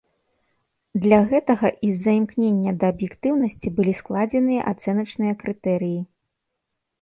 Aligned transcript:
Для 1.01 1.17
гэтага 1.33 1.69
і 1.87 1.89
з-за 1.97 2.15
імкнення 2.19 2.71
да 2.85 2.89
аб'ектыўнасці 2.95 3.67
былі 3.77 3.93
складзеныя 3.99 4.61
ацэначныя 4.73 5.33
крытэрыі. 5.45 6.01